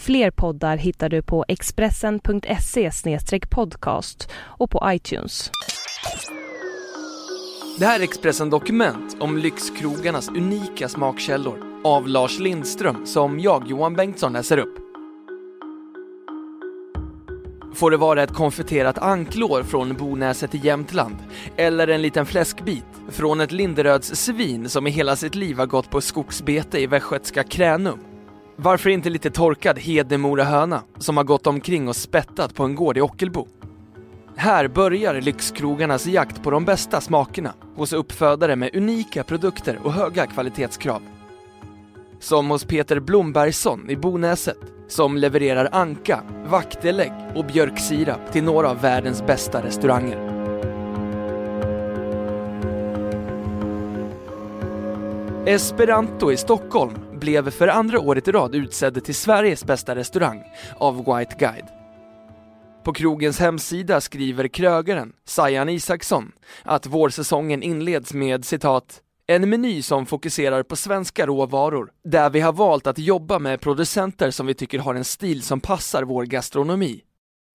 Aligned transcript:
Fler 0.00 0.30
poddar 0.30 0.76
hittar 0.76 1.08
du 1.08 1.22
på 1.22 1.44
expressen.se 1.48 2.90
podcast 3.50 4.30
och 4.34 4.70
på 4.70 4.82
iTunes. 4.86 5.50
Det 7.78 7.86
här 7.86 7.98
är 7.98 8.04
Expressen 8.04 8.50
Dokument 8.50 9.16
om 9.20 9.38
lyxkrogarnas 9.38 10.28
unika 10.28 10.88
smakkällor 10.88 11.58
av 11.84 12.08
Lars 12.08 12.38
Lindström 12.38 13.06
som 13.06 13.40
jag, 13.40 13.68
Johan 13.68 13.96
Bengtsson, 13.96 14.32
läser 14.32 14.58
upp. 14.58 14.74
Får 17.74 17.90
det 17.90 17.96
vara 17.96 18.22
ett 18.22 18.34
konfiterat 18.34 18.98
anklår 18.98 19.62
från 19.62 19.94
Bonäset 19.94 20.54
i 20.54 20.58
Jämtland 20.58 21.16
eller 21.56 21.88
en 21.88 22.02
liten 22.02 22.26
fläskbit 22.26 22.84
från 23.08 23.40
ett 23.40 23.52
Linderöds 23.52 24.14
svin 24.14 24.68
som 24.68 24.86
i 24.86 24.90
hela 24.90 25.16
sitt 25.16 25.34
liv 25.34 25.58
har 25.58 25.66
gått 25.66 25.90
på 25.90 26.00
skogsbete 26.00 26.78
i 26.80 26.86
västgötska 26.86 27.42
Kränum? 27.42 27.98
Varför 28.62 28.90
inte 28.90 29.10
lite 29.10 29.30
torkad 29.30 29.78
Hedemora 29.78 30.44
höna 30.44 30.82
som 30.98 31.16
har 31.16 31.24
gått 31.24 31.46
omkring 31.46 31.88
och 31.88 31.96
spettat 31.96 32.54
på 32.54 32.64
en 32.64 32.74
gård 32.74 32.98
i 32.98 33.00
Ockelbo? 33.00 33.48
Här 34.36 34.68
börjar 34.68 35.20
lyxkrogarnas 35.20 36.06
jakt 36.06 36.42
på 36.42 36.50
de 36.50 36.64
bästa 36.64 37.00
smakerna 37.00 37.54
hos 37.76 37.92
uppfödare 37.92 38.56
med 38.56 38.76
unika 38.76 39.24
produkter 39.24 39.78
och 39.84 39.92
höga 39.92 40.26
kvalitetskrav. 40.26 41.02
Som 42.18 42.50
hos 42.50 42.64
Peter 42.64 43.00
Blombergsson 43.00 43.90
i 43.90 43.96
Bonäset 43.96 44.58
som 44.88 45.16
levererar 45.16 45.68
anka, 45.72 46.22
vaktelägg 46.46 47.12
och 47.34 47.44
björksirap 47.44 48.32
till 48.32 48.44
några 48.44 48.70
av 48.70 48.80
världens 48.80 49.26
bästa 49.26 49.62
restauranger. 49.62 50.30
Esperanto 55.46 56.32
i 56.32 56.36
Stockholm 56.36 57.09
blev 57.20 57.50
för 57.50 57.68
andra 57.68 58.00
året 58.00 58.28
i 58.28 58.32
rad 58.32 58.54
utsedd 58.54 59.04
till 59.04 59.14
Sveriges 59.14 59.64
bästa 59.64 59.94
restaurang 59.94 60.42
av 60.76 60.96
White 60.96 61.36
Guide. 61.38 61.68
På 62.84 62.92
krogens 62.92 63.38
hemsida 63.38 64.00
skriver 64.00 64.48
krögaren, 64.48 65.12
Sajan 65.24 65.68
Isaksson, 65.68 66.32
att 66.62 66.86
vårsäsongen 66.86 67.62
inleds 67.62 68.14
med 68.14 68.44
citat 68.44 69.02
en 69.26 69.50
meny 69.50 69.82
som 69.82 70.06
fokuserar 70.06 70.62
på 70.62 70.76
svenska 70.76 71.26
råvaror, 71.26 71.90
där 72.04 72.30
vi 72.30 72.40
har 72.40 72.52
valt 72.52 72.86
att 72.86 72.98
jobba 72.98 73.38
med 73.38 73.60
producenter 73.60 74.30
som 74.30 74.46
vi 74.46 74.54
tycker 74.54 74.78
har 74.78 74.94
en 74.94 75.04
stil 75.04 75.42
som 75.42 75.60
passar 75.60 76.02
vår 76.02 76.24
gastronomi. 76.24 77.00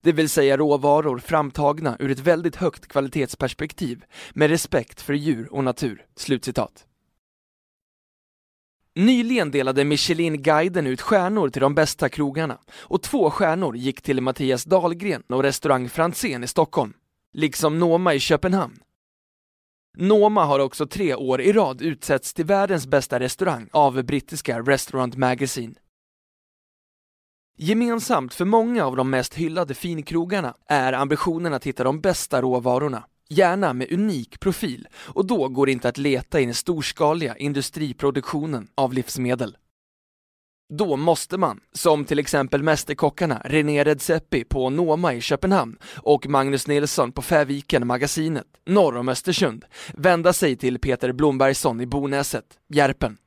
Det 0.04 0.12
vill 0.12 0.30
säga 0.30 0.58
råvaror 0.58 1.20
framtagna 1.20 1.98
ur 2.00 2.12
ett 2.12 2.20
väldigt 2.20 2.56
högt 2.56 2.88
kvalitetsperspektiv 2.88 4.04
med 4.34 4.50
respekt 4.50 5.02
för 5.02 5.14
djur 5.14 5.54
och 5.54 5.64
natur." 5.64 6.06
Slutcitat. 6.16 6.86
Nyligen 8.98 9.52
delade 9.52 9.84
Michelin-guiden 9.84 10.88
ut 10.88 11.02
stjärnor 11.02 11.50
till 11.50 11.62
de 11.62 11.76
bästa 11.76 12.10
krogarna 12.10 12.58
och 12.72 13.02
två 13.02 13.30
stjärnor 13.30 13.78
gick 13.78 14.02
till 14.02 14.22
Mattias 14.22 14.64
Dahlgren 14.64 15.24
och 15.28 15.44
restaurang 15.44 15.90
Franzén 15.90 16.44
i 16.44 16.48
Stockholm, 16.48 16.94
liksom 17.34 17.80
Noma 17.80 18.14
i 18.14 18.20
Köpenhamn. 18.20 18.80
Noma 19.98 20.46
har 20.46 20.60
också 20.60 20.88
tre 20.88 21.16
år 21.16 21.42
i 21.42 21.54
rad 21.54 21.82
utsetts 21.82 22.34
till 22.34 22.46
världens 22.46 22.88
bästa 22.88 23.20
restaurang 23.20 23.70
av 23.72 24.04
brittiska 24.04 24.59
Restaurant 24.62 25.16
Magazine. 25.16 25.74
Gemensamt 27.58 28.34
för 28.34 28.46
många 28.46 28.86
av 28.86 28.96
de 28.96 29.09
mest 29.09 29.34
hyllade 29.34 29.74
finkrogarna 29.74 30.56
är 30.68 30.94
ambitionen 30.94 31.53
att 31.53 31.64
hitta 31.64 31.84
de 31.84 32.02
bästa 32.02 32.42
råvarorna, 32.42 33.03
gärna 33.30 33.74
med 33.74 33.91
unik 33.91 34.40
profil, 34.40 34.88
och 34.96 35.25
då 35.25 35.47
går 35.47 35.66
det 35.66 35.72
inte 35.72 35.90
att 35.90 35.97
leta 35.97 36.41
i 36.41 36.46
den 36.46 36.53
storskaliga 36.53 37.36
industriproduktionen 37.36 38.68
av 38.75 38.94
livsmedel. 38.94 39.58
Då 40.74 40.96
måste 40.96 41.38
man, 41.38 41.59
som 41.72 42.06
till 42.06 42.19
exempel 42.19 42.63
mästerkockarna 42.63 43.41
René 43.46 43.84
Redzepi 43.84 44.44
på 44.44 44.69
Noma 44.69 45.13
i 45.13 45.22
Köpenhamn 45.22 45.78
och 45.97 46.28
Magnus 46.28 46.68
Nilsson 46.68 47.12
på 47.12 47.22
Fäviken 47.22 47.88
Magasinet, 47.88 48.47
norr 48.66 48.97
om 48.97 49.09
Östersund, 49.09 49.66
vända 49.94 50.34
sig 50.34 50.56
till 50.56 50.80
Peter 50.80 51.12
Blombergsson 51.12 51.81
i 51.81 51.86
Bonäset, 51.86 52.46
Järpen. 52.69 53.18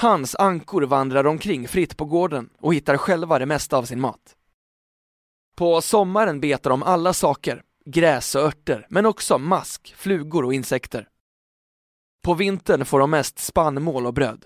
Hans 0.00 0.34
ankor 0.34 0.82
vandrar 0.82 1.26
omkring 1.26 1.68
fritt 1.68 1.96
på 1.96 2.04
gården 2.04 2.48
och 2.60 2.74
hittar 2.74 2.96
själva 2.96 3.38
det 3.38 3.46
mesta 3.46 3.76
av 3.76 3.84
sin 3.84 4.00
mat. 4.00 4.36
På 5.56 5.80
sommaren 5.80 6.40
betar 6.40 6.70
de 6.70 6.82
alla 6.82 7.12
saker, 7.12 7.62
gräs 7.84 8.34
och 8.34 8.42
örter, 8.42 8.86
men 8.90 9.06
också 9.06 9.38
mask, 9.38 9.94
flugor 9.96 10.44
och 10.44 10.54
insekter. 10.54 11.08
På 12.22 12.34
vintern 12.34 12.84
får 12.84 12.98
de 12.98 13.10
mest 13.10 13.38
spannmål 13.38 14.06
och 14.06 14.14
bröd. 14.14 14.44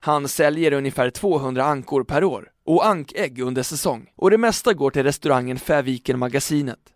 Han 0.00 0.28
säljer 0.28 0.72
ungefär 0.72 1.10
200 1.10 1.64
ankor 1.64 2.04
per 2.04 2.24
år 2.24 2.50
och 2.64 2.86
ankägg 2.86 3.40
under 3.40 3.62
säsong 3.62 4.10
och 4.16 4.30
det 4.30 4.38
mesta 4.38 4.74
går 4.74 4.90
till 4.90 5.02
restaurangen 5.02 5.58
Fäviken 5.58 6.18
Magasinet. 6.18 6.94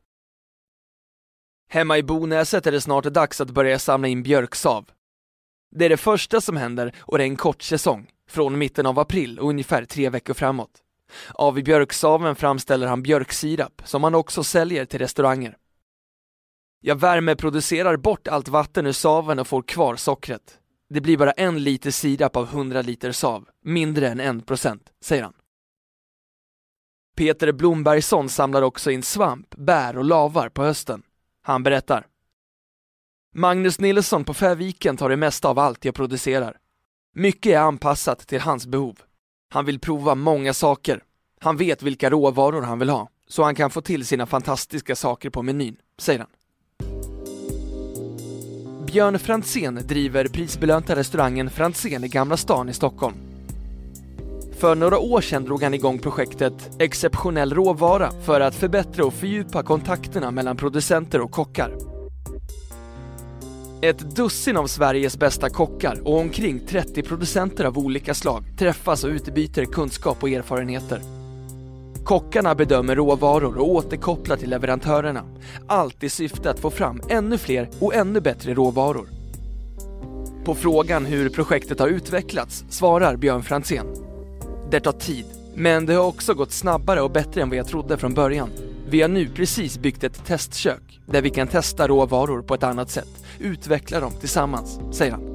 Hemma 1.71 1.99
i 1.99 2.03
Bonäset 2.03 2.67
är 2.67 2.73
det 2.73 2.81
snart 2.81 3.05
dags 3.05 3.41
att 3.41 3.51
börja 3.51 3.79
samla 3.79 4.09
in 4.09 4.23
björksav. 4.23 4.91
Det 5.77 5.85
är 5.85 5.89
det 5.89 5.97
första 5.97 6.41
som 6.41 6.57
händer 6.57 6.95
och 6.99 7.19
det 7.19 7.25
är 7.25 7.29
en 7.29 7.37
kort 7.37 7.63
säsong, 7.63 8.11
från 8.29 8.59
mitten 8.59 8.87
av 8.87 8.99
april 8.99 9.39
och 9.39 9.49
ungefär 9.49 9.85
tre 9.85 10.11
veckor 10.11 10.35
framåt. 10.35 10.71
Av 11.35 11.63
björksaven 11.63 12.37
framställer 12.37 12.87
han 12.87 13.03
björksirap 13.03 13.83
som 13.85 14.05
han 14.05 14.15
också 14.15 14.45
säljer 14.45 14.85
till 14.85 14.99
restauranger. 14.99 15.57
Jag 16.87 16.97
värmeproducerar 16.97 17.97
bort 17.97 18.29
allt 18.29 18.49
vatten 18.49 18.87
ur 18.87 18.93
saven 18.93 19.39
och 19.39 19.47
får 19.47 19.63
kvar 19.63 19.97
sockret. 19.97 20.59
Det 20.89 21.01
blir 21.01 21.17
bara 21.17 21.33
en 21.33 21.63
liter 21.63 21.91
sirap 21.91 22.37
av 22.37 22.45
100 22.45 22.83
liter 22.83 23.13
sav, 23.13 23.49
mindre 23.63 24.09
än 24.09 24.21
en 24.21 24.41
procent, 24.41 24.93
säger 25.01 25.23
han. 25.23 25.33
Peter 27.17 27.53
Blombergsson 27.53 28.29
samlar 28.29 28.63
också 28.63 28.91
in 28.91 29.03
svamp, 29.03 29.55
bär 29.57 29.97
och 29.97 30.05
lavar 30.05 30.49
på 30.49 30.63
hösten. 30.63 31.03
Han 31.43 31.63
berättar. 31.63 32.07
Magnus 33.35 33.81
Nilsson 33.81 34.25
på 34.25 34.35
Fäviken 34.35 34.97
tar 34.97 35.09
det 35.09 35.17
mesta 35.17 35.49
av 35.49 35.59
allt 35.59 35.85
jag 35.85 35.95
producerar. 35.95 36.59
Mycket 37.15 37.53
är 37.53 37.59
anpassat 37.59 38.19
till 38.19 38.41
hans 38.41 38.67
behov. 38.67 38.99
Han 39.51 39.65
vill 39.65 39.81
prova 39.81 40.15
många 40.15 40.55
saker. 40.55 41.03
Han 41.41 41.57
vet 41.57 41.83
vilka 41.83 42.11
råvaror 42.11 42.63
han 42.63 42.79
vill 42.79 42.91
ha, 42.91 43.09
så 43.29 43.43
han 43.43 43.55
kan 43.55 43.71
få 43.71 43.81
till 43.81 44.07
sina 44.07 44.27
fantastiska 44.27 44.97
saker 44.97 45.31
på 45.31 45.43
menyn, 45.43 45.77
säger 45.99 46.19
han. 46.19 46.29
Björn 48.95 49.19
Franzén 49.19 49.81
driver 49.87 50.27
prisbelönta 50.29 50.97
restaurangen 50.97 51.51
Franzén 51.51 52.05
i 52.05 52.09
Gamla 52.09 52.37
stan 52.37 52.69
i 52.69 52.73
Stockholm. 52.73 53.15
För 54.59 54.75
några 54.75 54.99
år 54.99 55.21
sedan 55.21 55.45
drog 55.45 55.63
han 55.63 55.75
igång 55.75 55.99
projektet 55.99 56.71
Exceptionell 56.79 57.55
råvara 57.55 58.11
för 58.25 58.41
att 58.41 58.55
förbättra 58.55 59.05
och 59.05 59.15
fördjupa 59.15 59.63
kontakterna 59.63 60.31
mellan 60.31 60.57
producenter 60.57 61.21
och 61.21 61.31
kockar. 61.31 61.77
Ett 63.83 64.17
dussin 64.17 64.57
av 64.57 64.67
Sveriges 64.67 65.19
bästa 65.19 65.51
kockar 65.51 66.01
och 66.05 66.19
omkring 66.19 66.67
30 66.67 67.03
producenter 67.03 67.65
av 67.65 67.79
olika 67.79 68.15
slag 68.15 68.45
träffas 68.59 69.05
och 69.05 69.11
utbyter 69.11 69.65
kunskap 69.65 70.23
och 70.23 70.31
erfarenheter. 70.31 71.24
Kockarna 72.05 72.55
bedömer 72.55 72.97
råvaror 72.97 73.59
och 73.59 73.69
återkopplar 73.69 74.37
till 74.37 74.51
leverantörerna. 74.51 75.23
Allt 75.67 76.03
i 76.03 76.09
syfte 76.09 76.51
att 76.51 76.61
få 76.61 76.71
fram 76.71 77.01
ännu 77.09 77.39
fler 77.39 77.71
och 77.81 77.95
ännu 77.95 78.21
bättre 78.21 78.55
råvaror. 78.55 79.09
På 80.45 80.55
frågan 80.55 81.07
hur 81.07 81.29
projektet 81.29 81.81
har 81.81 81.89
utvecklats 81.89 82.65
svarar 82.69 83.17
Björn 83.17 83.43
Franzén. 83.43 83.87
Det 84.71 84.81
tar 84.81 84.93
tid, 84.93 85.25
men 85.55 85.87
det 85.87 85.95
har 85.95 86.05
också 86.05 86.35
gått 86.35 86.53
snabbare 86.53 87.01
och 87.01 87.11
bättre 87.11 87.43
än 87.43 87.49
vad 87.49 87.59
jag 87.59 87.69
trodde 87.69 87.97
från 87.97 88.15
början. 88.15 88.51
Vi 88.89 89.03
har 89.03 89.09
nu 89.09 89.29
precis 89.29 89.79
byggt 89.79 90.05
ett 90.05 90.25
testkök 90.27 91.01
där 91.07 91.23
vi 91.23 91.31
kan 91.31 91.49
testa 91.49 91.89
råvaror 91.89 92.43
på 92.43 92.55
ett 92.55 92.63
annat 92.63 92.91
sätt, 92.91 93.25
utveckla 93.39 94.01
dem 94.01 94.13
tillsammans, 94.21 94.81
säger 94.93 95.13
han. 95.13 95.34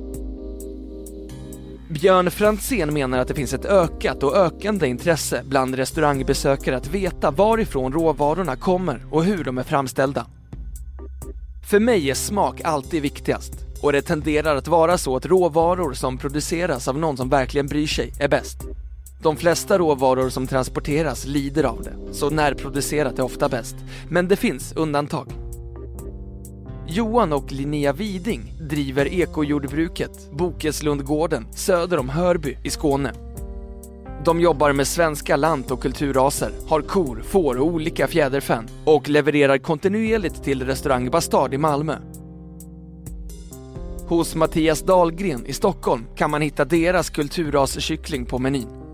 Björn 1.90 2.32
Franzén 2.32 2.94
menar 2.94 3.18
att 3.20 3.28
det 3.28 3.34
finns 3.34 3.54
ett 3.54 3.66
ökat 3.66 4.24
och 4.24 4.36
ökande 4.36 4.88
intresse 4.88 5.44
bland 5.46 5.76
restaurangbesökare 5.76 6.78
att 6.78 6.88
veta 6.88 7.32
varifrån 7.32 7.94
råvarorna 7.94 8.56
kommer 8.56 9.06
och 9.12 9.24
hur 9.24 9.44
de 9.44 9.58
är 9.58 9.64
framställda. 9.64 10.26
För 11.70 11.80
mig 11.80 12.10
är 12.10 12.14
smak 12.14 12.62
alltid 12.64 13.02
viktigast 13.02 13.54
och 13.82 13.92
det 13.92 14.02
tenderar 14.02 14.56
att 14.56 14.68
vara 14.68 14.98
så 14.98 15.16
att 15.16 15.26
råvaror 15.26 15.94
som 15.94 16.18
produceras 16.18 16.88
av 16.88 16.98
någon 16.98 17.18
som 17.18 17.30
verkligen 17.30 17.68
bryr 17.68 17.88
sig 17.88 18.14
är 18.20 18.28
bäst. 18.28 18.58
De 19.22 19.38
flesta 19.38 19.78
råvaror 19.78 20.30
som 20.30 20.48
transporteras 20.48 21.26
lider 21.26 21.64
av 21.64 21.84
det, 21.84 22.14
så 22.14 22.30
närproducerat 22.30 23.20
är 23.20 23.24
ofta 23.24 23.50
bäst. 23.50 23.76
Men 24.10 24.28
det 24.28 24.36
finns 24.36 24.74
undantag. 24.76 25.28
Johan 26.92 27.34
och 27.34 27.52
Linnea 27.52 27.94
Widing 27.94 28.54
driver 28.60 29.14
ekojordbruket 29.14 30.32
Bokeslundgården 30.32 31.48
söder 31.54 31.98
om 31.98 32.10
Hörby 32.10 32.58
i 32.64 32.70
Skåne. 32.70 33.14
De 34.26 34.40
jobbar 34.40 34.74
med 34.74 34.88
svenska 34.88 35.36
lant 35.36 35.72
och 35.72 35.82
kulturraser, 35.82 36.52
har 36.68 36.82
kor, 36.82 37.22
får 37.24 37.56
och 37.58 37.66
olika 37.66 38.08
fjäderfän 38.08 38.68
och 38.86 39.10
levererar 39.10 39.58
kontinuerligt 39.58 40.44
till 40.44 40.66
restaurang 40.66 41.10
Bastard 41.10 41.54
i 41.54 41.58
Malmö. 41.58 41.96
Hos 44.08 44.36
Mattias 44.36 44.82
Dahlgren 44.82 45.46
i 45.46 45.54
Stockholm 45.54 46.06
kan 46.16 46.32
man 46.32 46.42
hitta 46.42 46.66
deras 46.66 47.10
kulturraskyckling 47.10 48.26
på 48.26 48.40
menyn. 48.40 48.89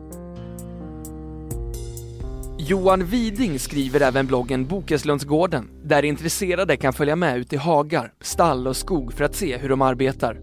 Johan 2.68 3.06
Widing 3.06 3.60
skriver 3.60 4.02
även 4.02 4.28
bloggen 4.28 4.66
Bokeslundsgården 4.66 5.70
där 5.84 6.06
intresserade 6.06 6.78
kan 6.78 6.94
följa 6.94 7.16
med 7.16 7.38
ut 7.38 7.54
i 7.54 7.58
hagar, 7.58 8.14
stall 8.22 8.68
och 8.68 8.78
skog 8.78 9.14
för 9.14 9.24
att 9.24 9.36
se 9.36 9.58
hur 9.58 9.70
de 9.70 9.82
arbetar. 9.82 10.40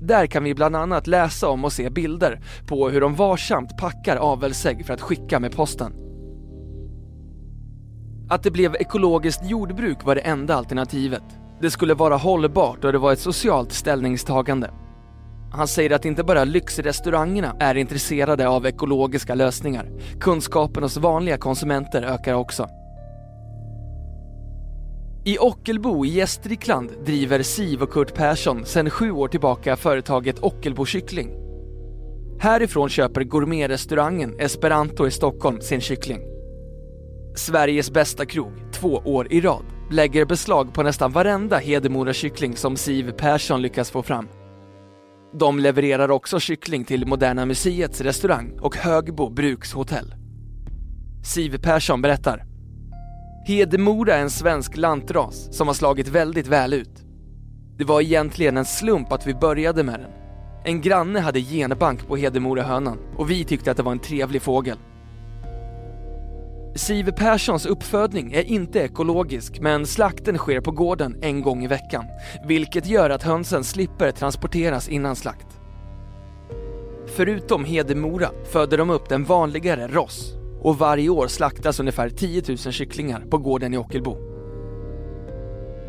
Där 0.00 0.26
kan 0.26 0.44
vi 0.44 0.54
bland 0.54 0.76
annat 0.76 1.06
läsa 1.06 1.48
om 1.48 1.64
och 1.64 1.72
se 1.72 1.90
bilder 1.90 2.40
på 2.66 2.88
hur 2.88 3.00
de 3.00 3.14
varsamt 3.14 3.78
packar 3.78 4.16
avelsägg 4.16 4.86
för 4.86 4.94
att 4.94 5.00
skicka 5.00 5.40
med 5.40 5.56
posten. 5.56 5.92
Att 8.30 8.42
det 8.42 8.50
blev 8.50 8.74
ekologiskt 8.74 9.50
jordbruk 9.50 10.04
var 10.04 10.14
det 10.14 10.20
enda 10.20 10.54
alternativet. 10.54 11.24
Det 11.60 11.70
skulle 11.70 11.94
vara 11.94 12.16
hållbart 12.16 12.84
och 12.84 12.92
det 12.92 12.98
var 12.98 13.12
ett 13.12 13.20
socialt 13.20 13.72
ställningstagande. 13.72 14.70
Han 15.52 15.68
säger 15.68 15.90
att 15.90 16.04
inte 16.04 16.24
bara 16.24 16.44
lyxrestaurangerna 16.44 17.56
är 17.60 17.74
intresserade 17.74 18.48
av 18.48 18.66
ekologiska 18.66 19.34
lösningar. 19.34 19.90
Kunskapen 20.20 20.82
hos 20.82 20.96
vanliga 20.96 21.38
konsumenter 21.38 22.02
ökar 22.02 22.34
också. 22.34 22.68
I 25.24 25.38
Ockelbo 25.38 26.04
i 26.04 26.08
Gästrikland 26.08 26.90
driver 27.04 27.42
Siv 27.42 27.82
och 27.82 27.90
Kurt 27.90 28.14
Persson 28.14 28.66
sedan 28.66 28.90
sju 28.90 29.10
år 29.10 29.28
tillbaka 29.28 29.76
företaget 29.76 30.38
Ockelbo 30.42 30.86
Kyckling. 30.86 31.30
Härifrån 32.40 32.88
köper 32.88 33.24
gourmetrestaurangen 33.24 34.40
Esperanto 34.40 35.06
i 35.06 35.10
Stockholm 35.10 35.60
sin 35.60 35.80
kyckling. 35.80 36.20
Sveriges 37.36 37.90
bästa 37.90 38.26
krog, 38.26 38.52
två 38.72 39.02
år 39.04 39.32
i 39.32 39.40
rad, 39.40 39.64
lägger 39.90 40.24
beslag 40.24 40.74
på 40.74 40.82
nästan 40.82 41.12
varenda 41.12 41.58
Hedemora 41.58 42.12
kyckling 42.12 42.56
som 42.56 42.76
Siv 42.76 43.12
Persson 43.12 43.62
lyckas 43.62 43.90
få 43.90 44.02
fram. 44.02 44.28
De 45.32 45.58
levererar 45.58 46.10
också 46.10 46.40
kyckling 46.40 46.84
till 46.84 47.06
Moderna 47.06 47.46
Museets 47.46 48.00
restaurang 48.00 48.58
och 48.60 48.76
Högbo 48.76 49.30
brukshotell. 49.30 50.14
Siv 51.24 51.58
Persson 51.58 52.02
berättar. 52.02 52.44
Hedemora 53.46 54.14
är 54.14 54.22
en 54.22 54.30
svensk 54.30 54.76
lantras 54.76 55.56
som 55.56 55.66
har 55.66 55.74
slagit 55.74 56.08
väldigt 56.08 56.46
väl 56.46 56.74
ut. 56.74 57.04
Det 57.78 57.84
var 57.84 58.00
egentligen 58.00 58.56
en 58.56 58.64
slump 58.64 59.12
att 59.12 59.26
vi 59.26 59.34
började 59.34 59.82
med 59.82 60.00
den. 60.00 60.10
En 60.64 60.80
granne 60.80 61.20
hade 61.20 61.40
genbank 61.40 62.06
på 62.06 62.16
Hedemora 62.16 62.62
hönan 62.62 62.98
och 63.16 63.30
vi 63.30 63.44
tyckte 63.44 63.70
att 63.70 63.76
det 63.76 63.82
var 63.82 63.92
en 63.92 63.98
trevlig 63.98 64.42
fågel. 64.42 64.78
Siv 66.74 67.10
Perssons 67.10 67.66
uppfödning 67.66 68.32
är 68.32 68.42
inte 68.42 68.80
ekologisk 68.80 69.60
men 69.60 69.86
slakten 69.86 70.38
sker 70.38 70.60
på 70.60 70.70
gården 70.70 71.18
en 71.22 71.42
gång 71.42 71.64
i 71.64 71.66
veckan, 71.66 72.04
vilket 72.48 72.86
gör 72.86 73.10
att 73.10 73.22
hönsen 73.22 73.64
slipper 73.64 74.10
transporteras 74.10 74.88
innan 74.88 75.16
slakt. 75.16 75.46
Förutom 77.06 77.64
Hedemora 77.64 78.30
föder 78.52 78.78
de 78.78 78.90
upp 78.90 79.08
den 79.08 79.24
vanligare 79.24 79.88
Ross 79.88 80.34
och 80.60 80.78
varje 80.78 81.08
år 81.08 81.26
slaktas 81.26 81.80
ungefär 81.80 82.08
10 82.08 82.42
000 82.48 82.56
kycklingar 82.58 83.24
på 83.30 83.38
gården 83.38 83.74
i 83.74 83.76
Ockelbo. 83.76 84.16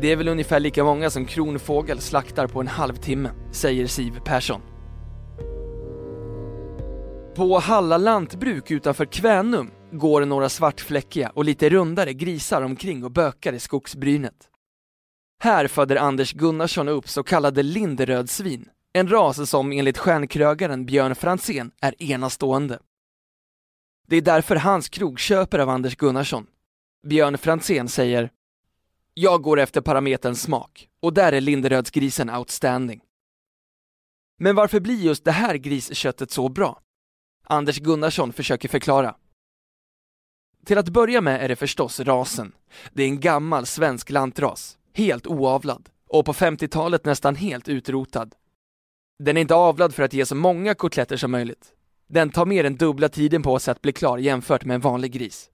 Det 0.00 0.12
är 0.12 0.16
väl 0.16 0.28
ungefär 0.28 0.60
lika 0.60 0.84
många 0.84 1.10
som 1.10 1.24
Kronfågel 1.24 2.00
slaktar 2.00 2.46
på 2.46 2.60
en 2.60 2.68
halvtimme, 2.68 3.30
säger 3.52 3.86
Siv 3.86 4.20
Persson. 4.24 4.60
På 7.34 7.58
Halla 7.58 7.98
lantbruk 7.98 8.70
utanför 8.70 9.04
Kvänum 9.04 9.70
går 9.92 10.24
några 10.24 10.48
svartfläckiga 10.48 11.30
och 11.30 11.44
lite 11.44 11.68
rundare 11.68 12.12
grisar 12.12 12.62
omkring 12.62 13.04
och 13.04 13.10
bökar 13.10 13.52
i 13.52 13.60
skogsbrynet. 13.60 14.48
Här 15.42 15.68
föder 15.68 15.96
Anders 15.96 16.32
Gunnarsson 16.32 16.88
upp 16.88 17.08
så 17.08 17.22
kallade 17.22 17.62
linderödsvin, 17.62 18.68
en 18.92 19.08
ras 19.08 19.50
som 19.50 19.72
enligt 19.72 19.98
stjärnkrögaren 19.98 20.86
Björn 20.86 21.14
Franzén 21.14 21.70
är 21.80 22.02
enastående. 22.02 22.78
Det 24.06 24.16
är 24.16 24.22
därför 24.22 24.56
hans 24.56 24.88
krog 24.88 25.18
köper 25.18 25.58
av 25.58 25.68
Anders 25.68 25.96
Gunnarsson. 25.96 26.46
Björn 27.06 27.38
Franzén 27.38 27.88
säger 27.88 28.30
Jag 29.14 29.42
går 29.42 29.60
efter 29.60 29.80
parametern 29.80 30.34
smak 30.34 30.88
och 31.00 31.14
där 31.14 31.32
är 31.32 31.40
Linderödsgrisen 31.40 32.30
outstanding. 32.30 33.00
Men 34.38 34.56
varför 34.56 34.80
blir 34.80 35.02
just 35.02 35.24
det 35.24 35.32
här 35.32 35.54
grisköttet 35.54 36.30
så 36.30 36.48
bra? 36.48 36.80
Anders 37.44 37.78
Gunnarsson 37.78 38.32
försöker 38.32 38.68
förklara. 38.68 39.14
Till 40.64 40.78
att 40.78 40.88
börja 40.88 41.20
med 41.20 41.44
är 41.44 41.48
det 41.48 41.56
förstås 41.56 42.00
rasen. 42.00 42.52
Det 42.92 43.02
är 43.02 43.06
en 43.06 43.20
gammal 43.20 43.66
svensk 43.66 44.10
lantras, 44.10 44.78
helt 44.94 45.26
oavlad 45.26 45.88
och 46.08 46.24
på 46.24 46.32
50-talet 46.32 47.04
nästan 47.04 47.36
helt 47.36 47.68
utrotad. 47.68 48.34
Den 49.18 49.36
är 49.36 49.40
inte 49.40 49.54
avlad 49.54 49.94
för 49.94 50.02
att 50.02 50.12
ge 50.12 50.26
så 50.26 50.34
många 50.34 50.74
kotletter 50.74 51.16
som 51.16 51.30
möjligt. 51.30 51.72
Den 52.08 52.30
tar 52.30 52.46
mer 52.46 52.64
än 52.64 52.76
dubbla 52.76 53.08
tiden 53.08 53.42
på 53.42 53.58
sig 53.58 53.72
att 53.72 53.82
bli 53.82 53.92
klar 53.92 54.18
jämfört 54.18 54.64
med 54.64 54.74
en 54.74 54.80
vanlig 54.80 55.12
gris. 55.12 55.50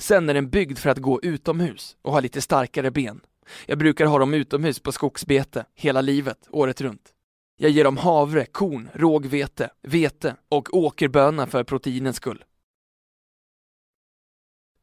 Sen 0.00 0.28
är 0.28 0.34
den 0.34 0.50
byggd 0.50 0.78
för 0.78 0.90
att 0.90 0.98
gå 0.98 1.20
utomhus 1.22 1.96
och 2.02 2.12
ha 2.12 2.20
lite 2.20 2.40
starkare 2.40 2.90
ben. 2.90 3.20
Jag 3.66 3.78
brukar 3.78 4.06
ha 4.06 4.18
dem 4.18 4.34
utomhus 4.34 4.80
på 4.80 4.92
skogsbete 4.92 5.64
hela 5.74 6.00
livet, 6.00 6.38
året 6.50 6.80
runt. 6.80 7.12
Jag 7.56 7.70
ger 7.70 7.84
dem 7.84 7.96
havre, 7.96 8.46
korn, 8.46 8.88
rågvete, 8.94 9.70
vete 9.82 10.36
och 10.48 10.74
åkerböna 10.74 11.46
för 11.46 11.64
proteinens 11.64 12.16
skull. 12.16 12.44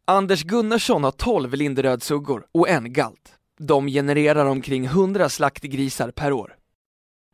Anders 0.07 0.43
Gunnarsson 0.43 1.03
har 1.03 1.11
12 1.11 1.53
Linderödsuggor 1.53 2.45
och 2.51 2.69
en 2.69 2.93
galt. 2.93 3.33
De 3.59 3.87
genererar 3.87 4.45
omkring 4.45 4.85
100 4.85 5.29
slaktgrisar 5.29 6.11
per 6.11 6.31
år. 6.31 6.55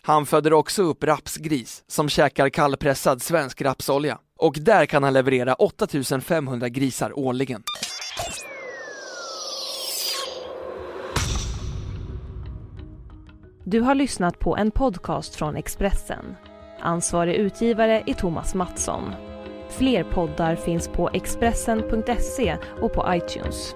Han 0.01 0.25
föder 0.25 0.53
också 0.53 0.83
upp 0.83 1.03
rapsgris 1.03 1.83
som 1.87 2.09
käkar 2.09 2.49
kallpressad 2.49 3.21
svensk 3.21 3.61
rapsolja 3.61 4.19
och 4.39 4.57
där 4.61 4.85
kan 4.85 5.03
han 5.03 5.13
leverera 5.13 5.53
8500 5.53 6.69
grisar 6.69 7.19
årligen. 7.19 7.63
Du 13.63 13.81
har 13.81 13.95
lyssnat 13.95 14.39
på 14.39 14.57
en 14.57 14.71
podcast 14.71 15.35
från 15.35 15.55
Expressen. 15.55 16.35
Ansvarig 16.79 17.35
utgivare 17.35 18.03
är 18.07 18.13
Thomas 18.13 18.55
Mattsson. 18.55 19.30
Fler 19.71 20.03
poddar 20.03 20.55
finns 20.55 20.87
på 20.87 21.09
Expressen.se 21.13 22.57
och 22.81 22.93
på 22.93 23.05
iTunes. 23.07 23.75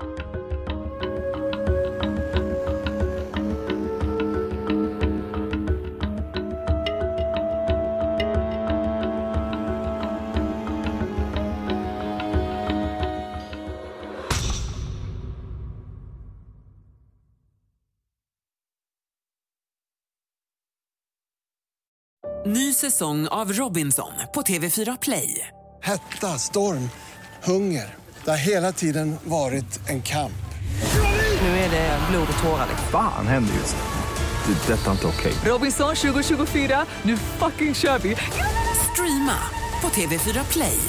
Ny 22.47 22.73
säsong 22.73 23.27
av 23.27 23.53
Robinson 23.53 24.11
på 24.33 24.41
TV4 24.41 24.97
Play. 25.01 25.47
Hetta, 25.85 26.37
storm, 26.37 26.89
hunger. 27.43 27.95
Det 28.23 28.31
har 28.31 28.37
hela 28.37 28.71
tiden 28.71 29.17
varit 29.23 29.89
en 29.89 30.01
kamp. 30.01 30.33
Nu 31.41 31.47
är 31.47 31.69
det 31.69 31.99
blod 32.09 32.27
och 32.37 32.43
tårar. 32.43 32.67
Fan 32.91 33.27
händer 33.27 33.53
just 33.53 33.75
nu. 33.75 34.53
Det. 34.53 34.73
är 34.73 34.77
Detta 34.77 34.87
är 34.87 34.91
inte 34.91 35.07
okej. 35.07 35.33
Robinson 35.45 35.95
2024, 35.95 36.85
nu 37.03 37.17
fucking 37.17 37.75
kör 37.75 37.99
vi! 37.99 38.15
Streama 38.91 39.37
på 39.81 39.87
TV4 39.87 40.51
Play. 40.51 40.79